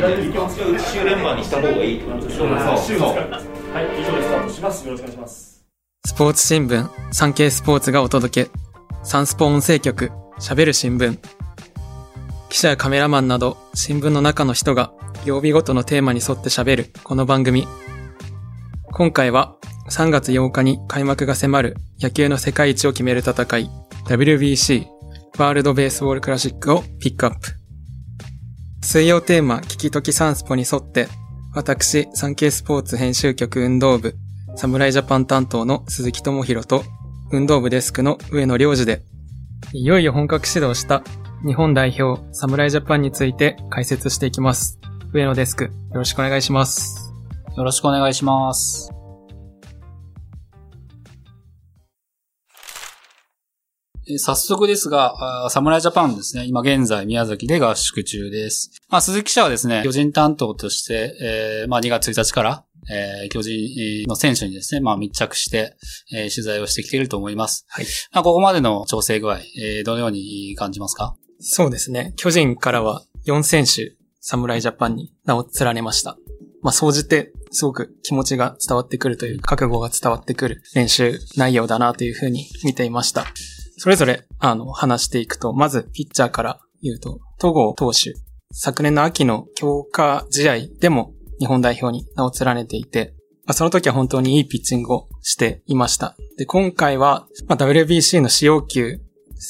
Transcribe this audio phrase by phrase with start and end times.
[0.00, 4.86] 週連番にした方がいいってことですからはい、以上でスタートします。
[4.86, 5.64] よろしくお願いします。
[6.06, 8.50] スポーツ新聞、産経スポーツがお届け。
[9.02, 11.18] サンスポ音声局、喋る新聞。
[12.48, 14.92] 記者やカメラマンなど、新聞の中の人が、
[15.24, 17.68] 曜日ごとのテーマに沿って喋る、この番組。
[18.92, 19.56] 今回は、
[19.90, 23.70] 3月8日に開幕が迫る野球の世界一を決める戦い、
[24.06, 24.86] WBC、
[25.38, 27.59] ワールドベースボールクラシックをピックアップ。
[28.82, 31.06] 水曜テーマ、聞きときサンスポに沿って、
[31.54, 34.14] 私、産経スポーツ編集局運動部、
[34.56, 36.82] 侍ジャパン担当の鈴木智弘と、
[37.30, 39.02] 運動部デスクの上野良二で、
[39.72, 41.02] いよいよ本格始動した
[41.46, 44.80] 日本代表侍ジャパンについて解説していきます。
[45.12, 47.12] 上野デスク、よろしくお願いします。
[47.56, 48.99] よろしくお願いします。
[54.10, 58.70] えー早速ですが、侍ジャパンですね、今現在宮崎で合宿中です。
[58.88, 65.76] まあ、鈴木記者はですね、巨人担当として、えーまあ、2月1日から、えー巨人の選手にですね、まあ、密着して、
[66.12, 67.64] えー取材をしてきていると思います。
[67.68, 67.86] はい。
[68.12, 71.14] まあ、ここまでの調整具合、えーどのように感じますか？
[71.38, 72.12] そうですね。
[72.16, 76.16] 巨人からは4選手、侍ジャパンに名を連ねました。
[76.62, 83.24] まあ、総じて、すごく気持ちが伝わってくるという、覚悟が伝わってくる練習内容だなというふうに見ていました。
[83.82, 88.12] それぞれ、あの、話していくと、まず、ピッチャーから言うと、戸郷投手、
[88.52, 93.14] 昨年の秋の強化試合でも日本代表に名を連ねていて、
[93.46, 96.14] まあ、その時は本当にいいピッチングをしていました。
[96.36, 99.00] で、今回は、まあ、WBC の使用球、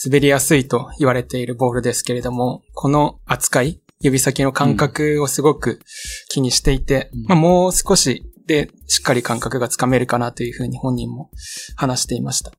[0.05, 5.81] 滑りやすいと言われているボールですけれども、この扱い、指先の感覚をすごく
[6.29, 11.31] 気にしていて、うんまあ、もう少しでしっかり感覚がつかめるかなというふうに本人も
[11.75, 12.53] 話していました。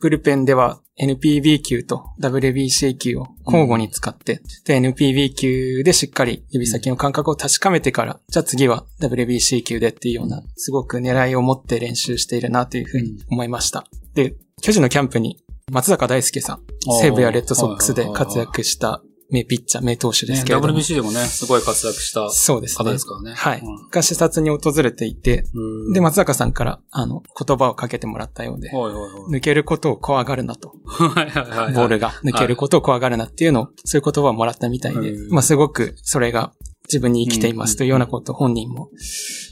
[0.00, 13.86] ブルペンでは NPB 級と WBC 級を交互に使って、で、NPB 級でしっかり指先の感覚を確かめてから、じゃあ次は WBC 級でっていうような、すごく狙いを持って練習しているなというふうに思いました。
[14.14, 16.62] で、巨人のキャンプに松坂大輔さん、
[17.00, 20.74] 西武やレッドソックスで活躍した名ピッチャー、名投手ですね、けれども。
[20.74, 23.06] WBC でもね、すごい活躍したそうですね方です。
[23.06, 23.34] からね。
[23.34, 23.88] はいうん。
[23.90, 29.32] が視察に訪れていて、うんで、松坂さんから、あの、言葉をかけてもらったようで、はいはいはい。
[29.32, 30.72] 抜けることを怖がるなと。
[30.86, 36.52] はいはいはいはいボールが抜けることを怖がるなっていうのを、そういう言葉をもらったみたいでう、んまあすごくそれが
[36.88, 38.88] 自分に生きていますというようなことを本人も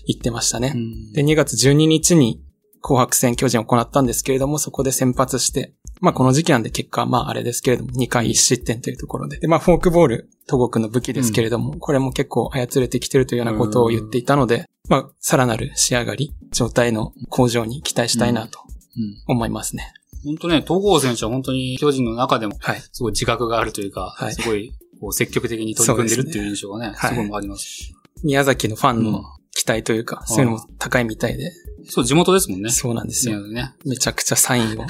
[0.06, 0.72] 言ってましたね。
[0.74, 2.40] うんで、2月12日に
[2.82, 9.38] 紅白戦巨人を行ったんですけれども、そこで先発して、まあこの時期なんで結果はまああれですけれども、2回1失点というところで。
[9.38, 18.60] で、まあフォークボール、東国の武器ですけれども、これも結構操れてきてるというようなことを言っていたので、まあさらなる仕上がり、状態の向上に期待したいなと
[18.96, 19.92] うん思いますね。
[20.24, 22.80] 本当ね、東郷選手は本当に巨人の中でもはい。
[22.92, 27.92] すごい自覚があるというか、はいすごいこう積極的に取り組んでるっていう印象がね、すそうですねごいあります。
[28.22, 29.22] 宮崎のファンうんの
[29.66, 31.50] 期待というか、そういうのも高いみたいで、
[31.88, 32.70] そう、地元ですもんね。
[32.70, 33.44] そうなんですよ。
[33.48, 33.74] ね。
[33.84, 34.86] めちゃくちゃサインを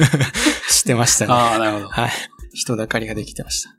[0.68, 1.32] してましたね。
[1.32, 1.88] ああ、なるほど。
[1.88, 2.10] はい。
[2.52, 3.70] 人だかりができてました。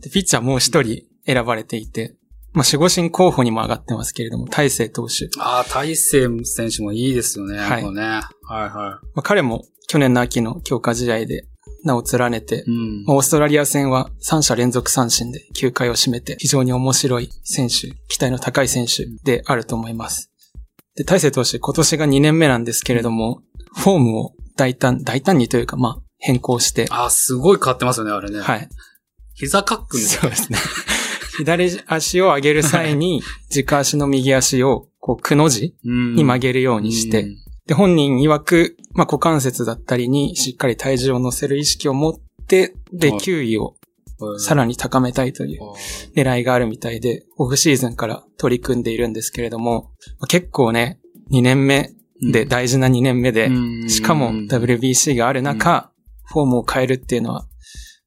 [0.00, 2.16] で、ピッチャーもう一人選ばれていて、
[2.52, 5.28] まあ、守護神候補にも上がってますけれども、大勢投手。
[5.38, 7.58] ああ、大勢選手もいいですよね。
[7.58, 8.00] はいね。
[8.00, 11.46] はいはまあ、彼も去年の秋の強化試合で
[11.84, 13.04] 名を連ねてい。、うん。
[13.04, 20.30] まあオーストラリア戦は3者連続三振で9回を占めて非常に面白い選手、期待の高い選手であると思います。
[20.96, 23.42] で、大勢投手今年が2年目なんですけれども、
[23.74, 28.40] フォームを大胆、大胆にというか、まあ、変更して、ああ、すごい変わってますよね、あれね。
[28.40, 28.68] はい。
[29.34, 30.58] 膝カックみたいそうですね。
[31.36, 36.14] 左足を上げる際に、軸足の右足を、こう、くの字な。
[36.14, 42.14] に曲げるようにして、うんで、本人曰く、まあ、股関節だったりにしっかり体重を乗せる意識を持っ
[42.46, 43.20] て、で、はい。
[43.20, 43.76] 球威を
[44.38, 45.74] さらに高めたいというあ
[46.14, 51.00] 狙いがあるみたいで、オフシーズンから取り組んでいるんですけれども、まあ結構ね、
[51.32, 52.48] 2年目で、うん。
[52.48, 53.88] 大事な2年目で、うん。
[53.90, 55.90] しかも WBC がある中、
[56.24, 57.46] フォームを変えるっていうのは、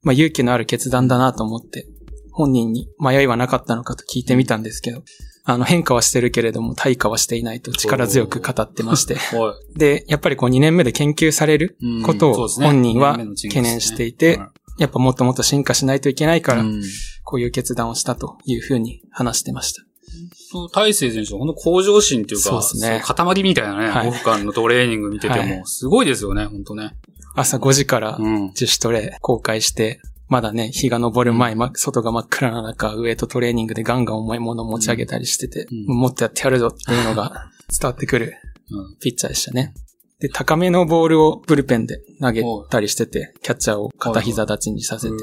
[0.02, 1.86] まあ勇気のある決断だなと思って、
[2.32, 5.04] 本人に迷いはなかったのかと聞いてみたんですけど、
[5.52, 9.18] あの変化はしてるけれども対価はしていないと力強く語ってまして。
[9.76, 11.76] で、やっぱりこう2年目で研究される
[12.06, 14.48] ことを本人は懸念していて、はい
[14.80, 16.82] やっぱもっともっと進化しないといけないから、うん
[17.26, 19.84] こういう決断をしたというふうに話してました。
[20.74, 26.96] 大勢選手は本当向上心っていうか、そうですね塊みたいなね、はいオフ間のトレーニング見ててはいも、すごいですよね、本当ね。
[27.36, 28.48] 朝5時からうん。
[28.48, 30.00] 自主トレ公開して、
[30.30, 35.98] まだね、日が昇る前、ま外が真っ暗な中、ウエイトトレーニングでガンガン重いものを持ち上げたりしてて、うん。
[35.98, 38.36] もっとやってやるぞっていうのが 伝わってくる
[38.72, 38.98] うん。
[39.00, 39.74] ピッチャーでしたね。
[40.20, 45.16] で、高めのボールをブルペンで投げたりしてて、キャッチャーを片膝立ちにさせて、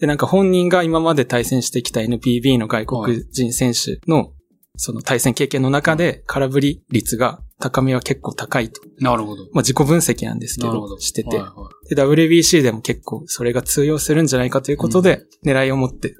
[0.00, 4.32] で、なんか本人が今まで対戦してきた NPB の外国人選手の、
[4.76, 8.80] その対戦経験の中で空振り率が高めは結構高いと。
[8.98, 9.44] なるほど。
[9.52, 10.98] まあ自己分析なんですけど、ど。
[10.98, 16.14] してて、はいはで、WBC でも結構それが通用するんじゃないかということで、狙いを持って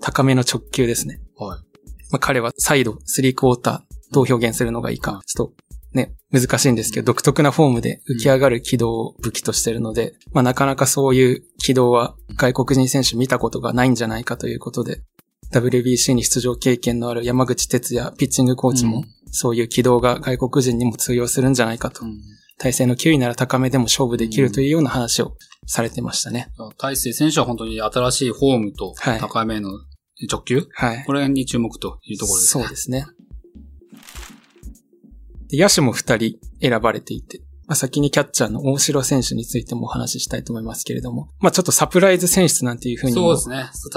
[0.00, 1.20] 高めの直球ですね。
[1.38, 1.44] い。
[1.44, 1.60] はい。
[2.10, 5.66] まあ彼はサイド、スリークォーター、どう表現するのがいいか、ちょっと
[5.96, 15.00] ね、難しいんですけど、独特なフォームで浮き上がる軌道を武器としてるので、まあなかなかそういう軌道は外国人選手見たことがないんじゃないかということで、
[15.52, 19.04] WBC に出場経験のある山口哲也ピッチングコーチもうん、
[19.38, 22.04] そういう軌道が外国人にも通用するんじゃないかと。
[22.04, 22.20] うん
[22.58, 25.36] 体勢の9位なら高めでも勝負できるというような話を
[25.66, 26.48] されてましたね。
[26.78, 29.68] 大勢選手は本当に新しいフォームとはい高めの
[30.30, 31.04] 直球、はい。
[31.04, 32.62] これに注目というところですね。
[32.62, 33.06] そうですね。
[35.48, 43.36] で野手も2人選ばれていて、まあ、先にキャッチャーの大城選手についてもお話ししたいと思いますけれども、まあちょっとサプライズ選出なんていうふうにも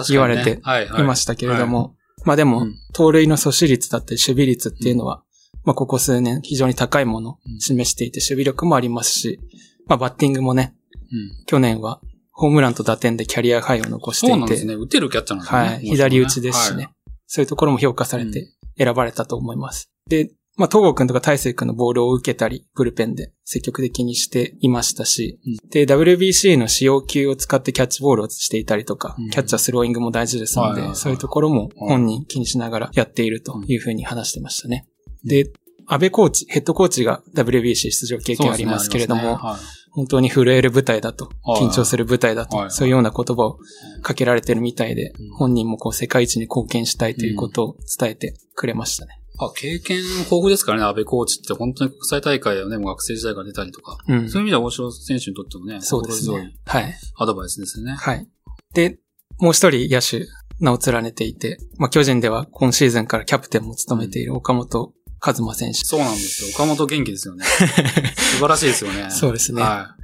[0.09, 1.95] 言われてはいましたけれども、
[2.25, 5.23] まあでもうん、盗塁の阻止率だったり守備率っていうのは、
[5.63, 9.39] まあここ数年非常に高いものを示していて守備力もありますし、
[9.87, 10.75] まあバッティングもね、
[11.11, 12.01] うん去年は
[12.31, 14.73] ホームランと打点でキャリアハイを残していて、そうなんですね。
[14.75, 15.59] 打てるキャッチャーなんですね。
[15.59, 16.93] はい、左打ちですしね、はい
[17.31, 19.91] そういうところも評価されて選ばれたと思います。
[20.07, 25.39] で、まあ東郷くんとか大勢くんのボールを受けたり、ブルペンで積極的にしていましたし、
[25.69, 34.87] で、WBC の使用球を使ってキャッチボールをしていたりとか、うんキャッチャースローイングも大事ですので、はいはいはいそういうところも本人気にしながらやっているというふうに話してましたね。
[35.23, 35.51] で、
[35.87, 43.57] 安倍コーチ、ヘッドコーチが WBC 出場経験ありますけれども、ねありますね本当に震える舞台だと、はい緊張する舞台だと、はいはいそういうような言葉を
[44.03, 49.19] かけられてるみたいで、うん本人もこう世界一に貢献したいということを伝えてくれましたね。
[49.41, 53.97] あ経験豊富ですからね、安倍コーチって本当に国際大会をね、もう学生時代から出たりとか。
[54.07, 54.29] うん。
[54.29, 56.53] そういう意味では大城選手にとってもね、そうですね。
[56.65, 56.93] はい。
[57.15, 57.93] アドバイスですよね。
[57.93, 58.27] はい。
[58.73, 58.99] で、
[59.39, 60.27] もう一人野手、
[60.59, 65.79] 名を連ねていて、まあ、巨人では今シーズンからキャプテンも務めている岡本和真選手。
[65.79, 66.49] そうなんですよ。
[66.53, 67.45] 岡本元気ですよね。
[68.15, 69.09] 素晴らしいですよね。
[69.11, 69.95] そうですねは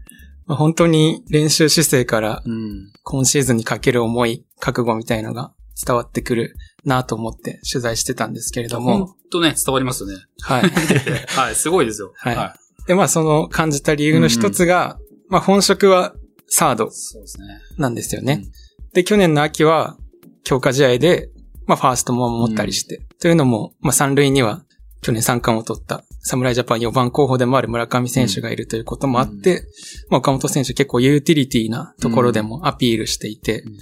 [0.48, 2.50] まあ、本当に練習姿勢からい。
[2.50, 2.92] うん。
[3.04, 5.54] 今シーズンにかける思い、覚悟みたいのが
[5.86, 10.16] 伝わってくるなと思って取材してたんですけれど本も、当ね、伝わりますよね。
[10.42, 10.70] はい。
[11.36, 12.14] はい、すごいですよ。
[12.16, 16.14] はいで、まあその感じた理由の一つが、まあ本職は
[16.48, 17.48] サードそうですね。
[17.78, 18.46] なんですよね。
[18.94, 19.98] で、去年の秋は
[20.44, 21.30] 強化試合で、
[21.66, 24.64] まあファーストも守ったりして、というのも、まあ三塁には
[25.06, 29.68] 去年三冠を取った侍ジャパン4番候補でもある村上選手がいるということもあって、
[30.10, 33.74] まあ岡本選手結構ユーティリティなところでもアピールしていて、うん。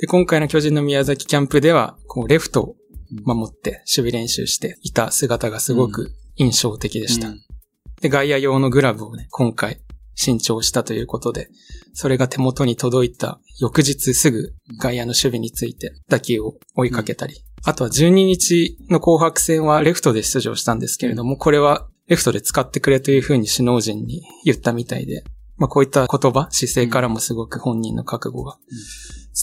[0.00, 2.76] で、今回の巨人の宮崎キャンプでは、こうレフトを
[3.26, 7.28] 守って守備練習していた姿がすごく印象的でした。
[7.28, 7.40] うん。
[8.00, 9.78] で、外野用のグラブをね、今回
[10.14, 11.50] 新調したということで、
[11.92, 17.34] それが手元に届いた翌日すぐ外野の守備について打球を追いかけたり、
[17.64, 25.24] あとは12日の紅白戦はレフトで出場したんですけれども、これはレフトで使ってくれというふうに首脳陣に言ったみたいで、
[25.56, 28.58] まあこういった言葉、姿勢からもすごく本人の覚悟が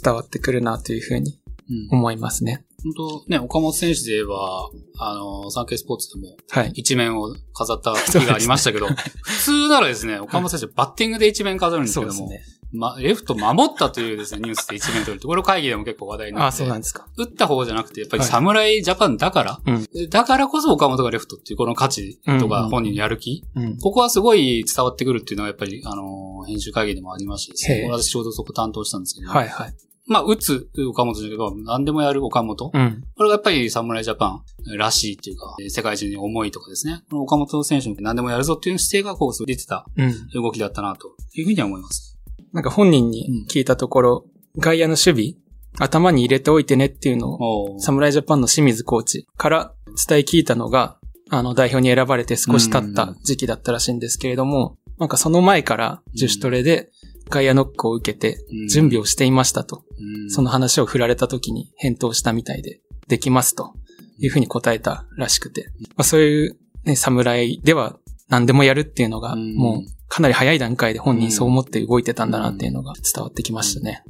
[0.04, 1.40] 伝わってくるなというふうに
[1.70, 2.66] うん思いますね。
[2.84, 6.72] 本当ね、岡本選手で言えば、あの、サンケイスポーツでもはい。
[6.76, 8.88] 一面を飾った日がありましたけど、
[9.22, 12.59] 普通ならですね、岡本選手バッティングで一面飾るんですけども、そうですね。
[12.72, 17.08] ま、レフト守ったというですね、ニュースで一面取るって、これ会議でも結構話題になああ、って、そうなんですか。
[17.18, 23.78] 打った方じゃなくて、やっぱりはい侍ジャパンだから、うんだからこそ岡本がレフトっていうこの価値とうんうんか本人のやる気、うん。
[23.80, 29.74] ここはすごい伝わってくるっていうのはやっぱり、あの、編集会議でもありましたし、へえ私ちょうどそこ担当したんですけど、はいはい。
[30.10, 32.72] まあ、打つ岡本じゃなけど、何でもやる岡本。
[32.74, 33.04] うん。
[33.16, 34.42] これがやっぱり侍ジャパン
[34.76, 37.04] らしいっていうか、世界中に思いとかですね。
[37.12, 40.30] この岡本選手も何でもやるぞっていう姿勢がこう出てたうん。
[40.34, 42.09] 動きだったなというふうには思います。
[42.54, 44.26] なんか本人に聞いたところ、
[44.58, 49.74] 外野の守備、頭に入れておいてねっていうのを、侍ジャパンの清水コーチから
[50.08, 50.98] 伝え聞いたのが、
[51.30, 56.90] あの、代表に選ばれて少し経った時期だったらしいんですけれども、なんかその前から自主トレで
[57.30, 58.68] 外野ノックを受けてうん。
[58.68, 60.30] 準備をしていましたと、うん。
[60.30, 63.74] その話を振られた時に返答したみたいで、できますと
[64.20, 69.56] いうふうに答えたらしくて、まあ、そういう、ね、侍では何でもやるっていうのが、うん。
[69.56, 74.04] もうかなり早い段階で本人そう思って動いてたんだなっていうのが伝わってきましたね。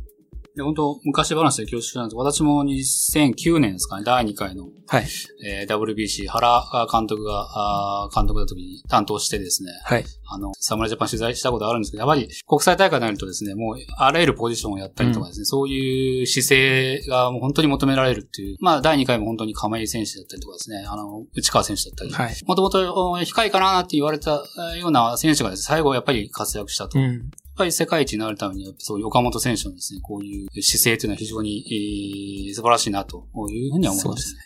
[0.56, 5.08] で本当昔話で恐縮なんです私も2009年ですかね、第2回の、はい。
[5.46, 10.06] えー WBC、原監督が、あー監督の時に担当してですね、はい。
[10.32, 22.36] あの、侍ジャパン取材したことあるんですけど、やっぱり国際大会になるとですね、もうあらゆるポジションをやったりとかですね、そういう姿勢がもう本当に求められるっていう、まあ第2回も本当に亀井選手だったりとかですね、あの、内川選手だったり、はい。
[22.46, 24.44] もともと控えかなって言われたよ
[24.88, 27.00] うな選手がですね、最後やっぱり活躍したと。
[27.00, 27.30] うん。
[27.60, 34.40] ぱり世界一になるためには、そういう岡本選手のですね、こういう姿勢というのは非常に、えー、素晴らしいなというふうには思いますね。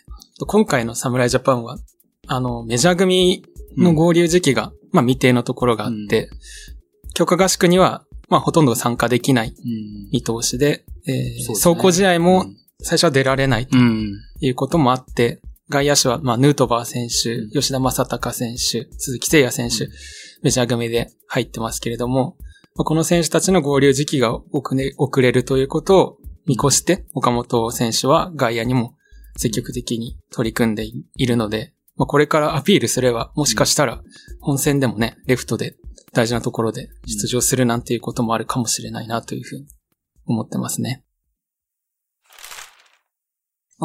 [0.46, 1.78] 今回の侍ジャパンは、
[2.26, 3.44] あの、メジャー組
[3.76, 6.28] の合流時期が、まあ未定のところがあって、
[7.14, 10.10] 強化合宿には、まあほとんど参加できないうん。
[10.12, 11.74] 見通しで、えーそうですね。
[11.74, 12.46] 走行試合も
[12.82, 14.12] 最初は出られないとうん。
[14.40, 15.40] いうこともあって、
[15.70, 19.90] 外野手は、まあ、ヌートバー選手うん、吉田正尚選手、鈴木誠也選手、
[20.42, 28.96] メジャー組で入ってますけれども、まあこの選手たちの合流時期が遅れ遅れるということを見越して、岡本選手は外野にも
[29.36, 34.02] 積極的に取り組んでいるので、まあ、これからアピールすれば、もしかしたら
[34.40, 35.76] 本戦でもね、レフトで
[36.12, 39.66] 大事なところで出場するなんていうこともあるかもしれないなというふうに
[40.26, 41.04] 思ってますね。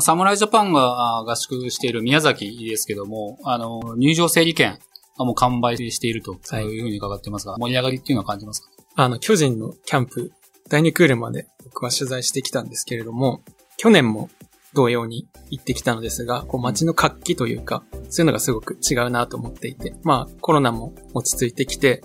[0.01, 4.79] 侍ジャパンが合宿している宮崎ですけども、あの、入場整理券
[5.19, 6.63] がもう完売しているとはい。
[6.63, 8.69] いうふうに伺ってますが、盛り上がりっていうのは感じますか？
[8.95, 10.31] あの、巨人のキャンプ、
[10.69, 13.41] 第2クールまで僕は取材してきたんですけれども、
[13.77, 14.29] 去年も
[14.73, 22.01] 同様に行ってきたのですが、こう街の活気というか、そういうのがすごく違うなと思っていて、まあコロナも落ち着いてきて、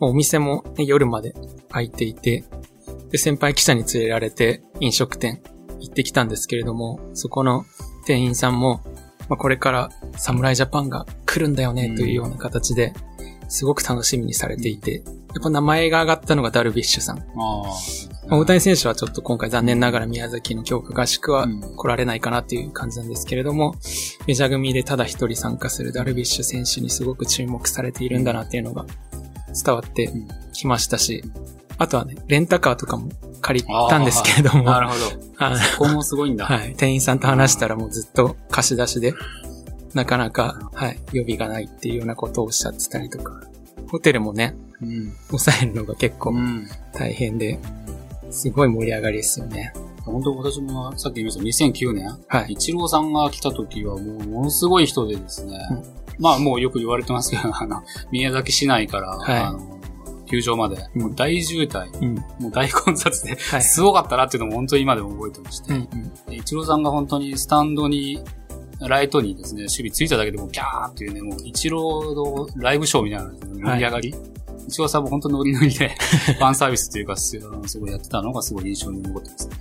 [0.00, 1.34] もうお店も、ね、夜まで
[1.70, 2.44] 開いていて、
[3.10, 5.42] で、先輩記者に連れられて飲食店
[5.80, 7.64] 行ってきたんですけれども、そこの
[8.06, 8.80] 店員さんも、
[9.28, 12.92] まあ、これから侍ジャパンが来るんだよねというような形で、
[13.48, 15.02] すごく楽しみにされていて、
[15.34, 17.24] やっぱ名前が挙がったのがダルビッシュさん。
[18.30, 21.60] 大谷選手はちょっと今回残念ながら宮崎の強化合宿はうん。
[21.76, 23.74] 来られないかなっていう感じなんですけれども、
[24.26, 28.86] メジャー組でただ一人参加するダルビッシュ選手にすごく注目されているんだなっていうのが
[29.64, 30.10] 伝わって
[30.52, 31.22] きましたし、
[31.76, 33.10] あとはね、レンタカーとかも
[33.44, 35.00] 借りたんですけれども、なるほど。
[35.36, 36.46] あここもすごいんだ。
[36.46, 39.12] はい、店員さんと話したらもうずっと貸し出しで、
[39.92, 43.42] なかなか、はい、予備がないっていうようなことをおっしゃってたりとか、
[43.90, 45.12] ホテルもね、うん。
[45.28, 46.66] 抑えるのが結構うん。
[46.92, 47.58] 大変で、
[48.30, 49.74] すごい盛り上がりですよね。
[50.04, 52.52] 本当私もさっき言いました2009年、はい。
[52.52, 59.73] イチローさんが来た時はもうものすごい人でですね、うんまあもうよく言われてますけど、あの、宮崎市内から、はいあの、
[60.34, 61.02] 球場まで、うん。
[61.02, 62.14] もう大渋滞、うん。
[62.14, 63.62] もう大混雑で、はい。
[63.62, 65.74] すごかったなっていうのも本当に今でも覚えてまして、
[66.30, 68.22] イチローさんが本当にスタンドに、
[68.80, 75.90] ライトにですね、守備ついただけでもうキャーっていうね、もうイチローのライブショーみたいな盛り上がり、イチローさんも本当ノリノリで、
[76.38, 79.54] ファンサービスというか、すすごいやってたのがすごい印象に残ってますね。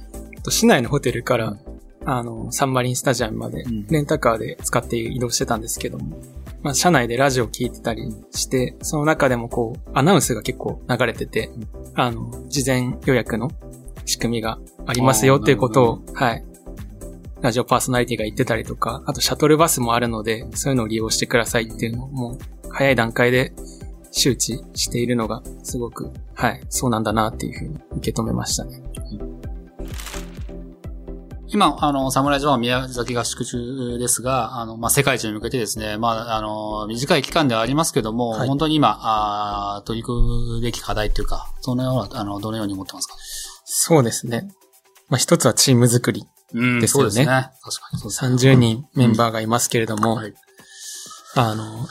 [0.44, 1.73] と市内のホテルから、うん
[2.06, 6.18] あの、サンマリンスタジアムまでうん、レンタカーで使って移動してたんですけども、
[6.62, 11.50] まあ、車内でラジオ聞いてたりして、その中でもこう、アナウンスが結構流れてて、
[11.96, 13.52] あの、事前予約の
[14.06, 16.46] 仕組みがありますよっていうことを、はい。
[17.42, 22.38] ラジオパーソナリティが言ってたりとか、あとシャトルバスもあるので、そういうのを利用してくださいっていうのをもう、
[22.70, 23.54] 早い段階で
[24.12, 28.82] 周知しているのが、すごく、はい、そうなんだなっていうふうに受け止めましたね。
[31.54, 40.20] 今、あの、侍ジャパンは宮崎合宿中ですが、あの、まあ、世界一に向けてですね、まあ、あの、短い期間ではありますけども、はい本当に今、あー取り組
[40.56, 43.16] むべき課題というか、そのような、あの、どのように思ってますか？
[43.66, 44.48] そうですね。
[45.10, 46.26] まあ、一つはチーム作り。
[46.56, 47.26] うんですよねそうですね。
[47.26, 47.52] 確か
[47.94, 48.54] にそうですね。
[48.54, 50.34] 30人メンバーがいますけれども、はい
[51.36, 51.88] あの、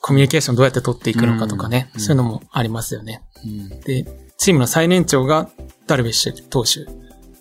[0.00, 3.22] コミュニケーションどうやって取っていくのかとかね、うんそういうのもありますよね。
[3.44, 4.04] うんで、
[4.38, 5.48] チームの最年長が
[5.86, 6.86] ダルビッシュ投手、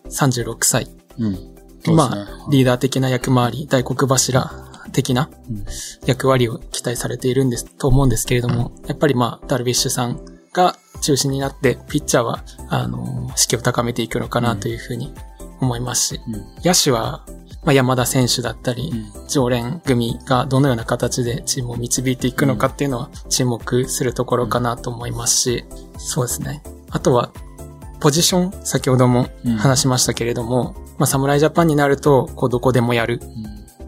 [0.10, 0.88] 36歳。
[1.20, 1.53] うん。
[1.92, 1.98] ね。
[2.00, 4.52] あ、リーダー的な役回り、大黒柱
[4.92, 5.66] 的なうん。
[6.06, 10.20] 役割を期待されているんです、と思うんですけれども、やっぱりまあ、ダルビッシュさん
[10.54, 15.14] が中心になって、ピッチャーは、あの、士気を高めていくのかなというふうに
[15.60, 16.34] 思いますし、うん。
[16.64, 17.26] 野手は、
[17.66, 19.28] まあ、山田選手だったり、うん。
[19.28, 25.66] 常連組がどのような形でチームを導いていくのかっていうのは注目するところかなと思いますし、
[25.98, 26.62] そうですね。
[26.90, 27.32] あとは、
[28.00, 33.20] ポジション、先ほども話しましたけれども、まあ、侍ジャパンになると、こう、どこでもやる。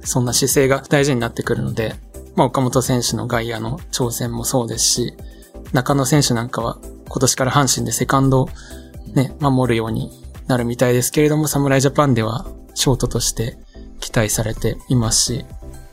[0.04, 1.96] そんな姿勢が大事になってくるので、
[2.36, 5.18] まあ、岡本選手の外野の挑戦もそうですし、
[5.74, 8.50] 中野選手なんかは今年から阪神でセカンドを
[9.14, 10.12] ね、守るように
[10.48, 13.58] なるみたいですけれども、侍ジャパンではショートとして
[14.00, 15.46] 期待されていますし、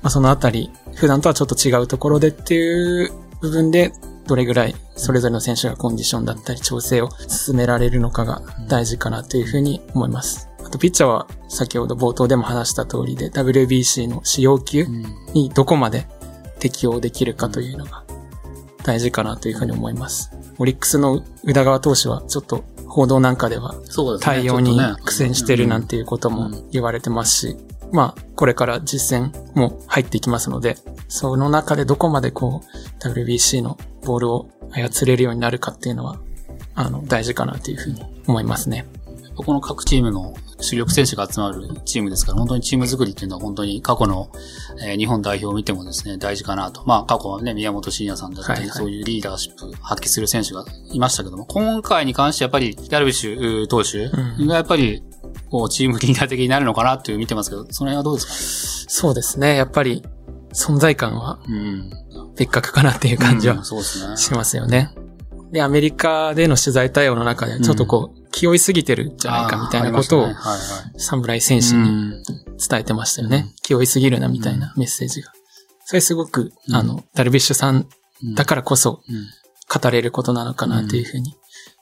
[0.02, 3.92] まあ、そのあたり、普段とはちょっと違うところでっていう部分で、
[4.26, 10.51] どれぐらいそれぞれの選手がコンディションだったり調整を進められるのかが大事かなというふうに思います。
[10.72, 15.02] あとピッチャーは先ほど冒頭でも話した通りで WBC の使用球うん
[15.34, 16.06] にどこまで
[16.60, 18.04] 適用できるかというのが
[18.82, 20.30] 大事かなというふうに思います。
[20.58, 23.74] オリックスの宇田川投手はちょっと報道なんかでは。
[24.20, 27.56] 対応に苦戦してるなんていうことも言われてますし、
[27.92, 30.76] まあ、これから実戦も入っていきますので、
[31.06, 33.76] その中でどこまでこう、WBC の
[34.06, 36.18] ボールを操れるようになるかっていうのは、
[36.74, 38.86] あの、大事かなというふうに思いますね。
[39.36, 44.30] この各チームの主力選手が集まるチームですから、本当にチーム作りっていうのは本当に過去の、
[44.80, 46.82] えー日本代表を見てもですね、大事かなと。
[46.86, 55.02] まあ過去はね、宮本慎也さんだったり、はいはいそういうリーダーシップ発揮する選手がいましたけども、今回に関してやっぱりダルビッシュ投手うんがやっぱり、
[55.50, 59.56] こう、チームリーダー的になるのかなという見てますけど、その辺はどうですそうですね。
[59.56, 60.02] やっぱり、
[60.52, 61.90] 存在感はうん。
[62.36, 63.64] 別格かなっていう感じうんは。
[63.64, 64.94] しますよね。
[65.52, 70.32] で、アメリカでの取材対応の中で、ちょっとこう、気負いすぎてるんじゃないかみたいなことをね。
[70.32, 70.56] はいは
[70.96, 71.00] い。
[71.00, 72.22] 侍戦士にうん。
[72.56, 73.52] 伝えてましたよね。
[73.62, 75.30] 気負いすぎるなみたいなメッセージが。
[75.84, 76.74] それすごく、うん。
[76.74, 77.86] あの、ダルビッシュさん
[78.34, 79.26] だからこそうん。
[79.80, 81.34] 語れることなのかなというふうに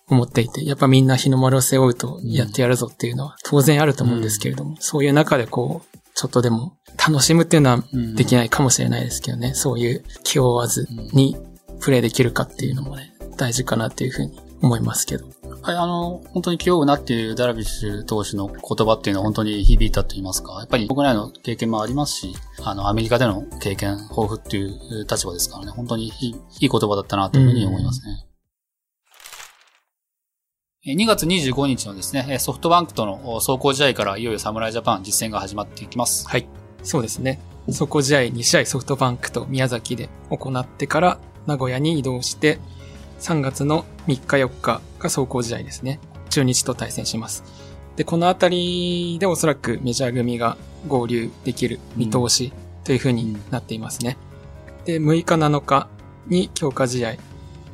[0.09, 8.15] 思っていて、やっぱみんな日の丸を背負うとやってやるぞっていうのは当然あると思うんですけれども、そういう中でこう、ちょっとでも楽しむっていうのはうん。
[8.15, 11.37] できないかもしれないですけどね、そういう気負わずに
[11.81, 15.25] プレイできるかっていうのもね、大事かなっていうふうに思いますけど。
[15.63, 28.27] はい、あの、本当に気負うなっていうダルビッシュ投手の言葉っていうのは本当に響いたと言いますか、やっぱり国内の経験もありますし、あの、アメリカでの経験豊富っていう立場ですからね、本当にいい言葉だったなというふうに思いますね。
[30.87, 36.27] え2月25日のですね、えソフトバンクとの走行試合からいよいよ侍ジャパン実戦が始まっていきます。
[36.29, 36.47] はい。
[36.83, 37.41] そうですね。
[37.71, 42.59] そこ試合2試合ソフトバンクと宮崎で行ってから名古屋に移動して、
[43.21, 46.01] 3月の3日4日が走行試合ですね。
[46.31, 47.45] 中日と対戦します。
[47.97, 50.57] で、このあたりでおそらくメジャー組が
[50.89, 52.53] 合流できる見通し
[52.85, 54.17] というふうになっていますね。
[54.85, 55.89] で、6日7日
[56.27, 57.17] に強化試合、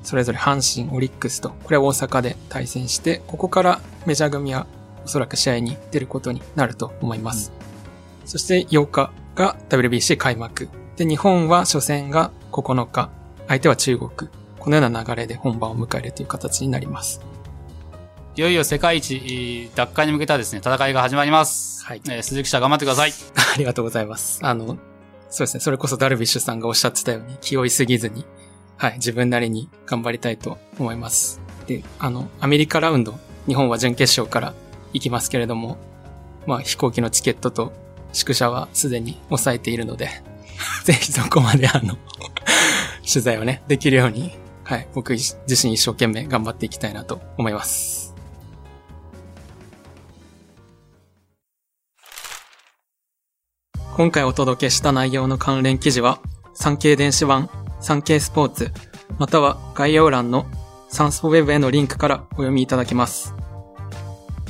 [0.02, 4.66] それぞれ阪神、オリックスと、これは大阪で対戦して、ここからメジャー組は
[5.04, 7.52] おそらく試合に出ることになると思います。
[8.24, 10.68] そして8日が WBC 開幕。
[10.96, 13.10] で、日本は初戦が9日。
[13.46, 14.10] 相手は中国。
[14.66, 17.20] このような流れで本番を迎えるという形になります。
[18.34, 21.86] いよいよ世界一えー奪還に向けたですね、戦いが始まります。
[21.86, 23.12] はいえー鈴木記者頑張ってください。
[23.54, 24.40] ありがとうございます。
[24.42, 24.76] あの、
[25.30, 25.60] そうですね。
[25.60, 28.24] それこそダルビッシュさんがおっしゃってたように気負いすぎずに、
[28.76, 31.40] はい、自分なりに頑張りたいと思います。
[31.68, 34.52] で、あの、アメリカラウンド、日本は準決勝から
[34.94, 35.78] 行きますけれども、
[36.44, 37.72] まあ飛行機のチケットと
[38.12, 40.10] 宿舎はすでに抑えているので、
[40.82, 41.96] ぜひそこまであの、
[43.08, 48.16] 取材をね、できるように、はい、僕自身一生懸命頑張っていきたいなと思います。
[53.96, 56.18] 今回お届けした内容の関連記事は、
[56.52, 57.48] 産経電子版、
[57.80, 58.72] 産経スポーツ、
[59.18, 60.46] または概要欄の
[60.88, 63.36] サンスポウェブへのリンクからお読みいただけます。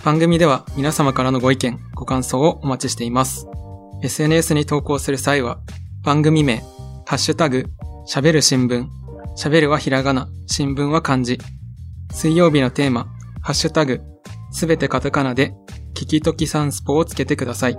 [0.03, 3.47] 番組では皆様からのご意見、ご感想をお待ちしています。
[4.03, 5.59] SNS に投稿する際は、
[6.03, 6.65] 番組名、
[7.05, 7.67] ハッシュタグ、
[8.09, 8.87] 喋る新聞、
[9.37, 11.39] 喋るはひらがな、新聞は漢字。
[12.11, 13.07] 水曜日のテーマ、
[13.43, 14.01] ハッシュタグ、
[14.51, 15.53] すべてカタカナで、
[15.95, 17.79] 聞きときサンスポをつけてください。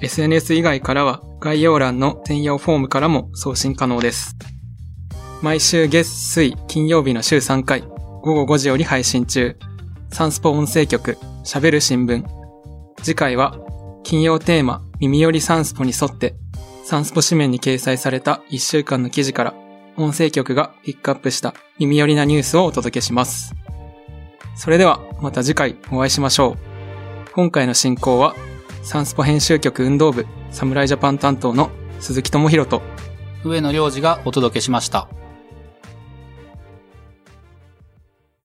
[0.00, 4.36] SNS 以外からは概要欄の専用フォームからも送信可能です。
[5.42, 7.82] 毎週月水金曜日の週3回
[8.22, 9.56] 午後5時より配信中。
[10.10, 12.24] サンスポ音声局喋る新聞。
[13.02, 13.58] 次回は
[14.04, 16.36] 金曜テーマ耳寄りサンスポに沿って
[16.84, 19.54] サンスポ紙面に掲載された1週間の記事から
[19.96, 23.54] 音声局がピックアップした耳寄りなニュースをお届けします。
[24.56, 27.30] それではまた次回お会いしましょう。
[27.32, 28.34] 今回の進行は
[28.82, 32.82] サンスポ編集局運動部、侍ジャパン担当の鈴木智弘と、
[33.44, 35.08] 上野良二がお届けしました。